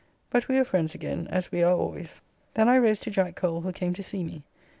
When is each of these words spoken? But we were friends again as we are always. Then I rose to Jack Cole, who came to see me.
But 0.31 0.47
we 0.47 0.57
were 0.57 0.63
friends 0.65 0.95
again 0.95 1.27
as 1.29 1.51
we 1.51 1.61
are 1.61 1.75
always. 1.75 2.21
Then 2.55 2.67
I 2.67 2.79
rose 2.79 2.97
to 3.01 3.11
Jack 3.11 3.35
Cole, 3.35 3.61
who 3.61 3.71
came 3.71 3.93
to 3.93 4.01
see 4.01 4.23
me. 4.23 4.41